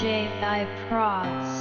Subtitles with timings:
[0.00, 0.28] J.
[0.40, 0.64] I.
[0.88, 1.59] Prods.